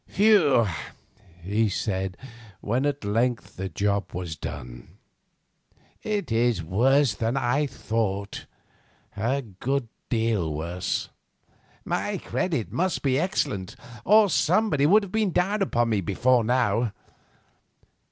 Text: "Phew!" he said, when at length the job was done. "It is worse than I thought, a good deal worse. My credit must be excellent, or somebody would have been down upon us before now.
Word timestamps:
"Phew!" 0.07 0.65
he 1.43 1.69
said, 1.69 2.17
when 2.59 2.87
at 2.87 3.05
length 3.05 3.55
the 3.55 3.69
job 3.69 4.15
was 4.15 4.35
done. 4.35 4.97
"It 6.01 6.31
is 6.31 6.63
worse 6.63 7.13
than 7.13 7.37
I 7.37 7.67
thought, 7.67 8.47
a 9.15 9.43
good 9.43 9.89
deal 10.09 10.55
worse. 10.55 11.09
My 11.85 12.17
credit 12.17 12.71
must 12.71 13.03
be 13.03 13.19
excellent, 13.19 13.75
or 14.03 14.27
somebody 14.31 14.87
would 14.87 15.03
have 15.03 15.11
been 15.11 15.29
down 15.33 15.61
upon 15.61 15.93
us 15.93 16.01
before 16.01 16.43
now. 16.43 16.93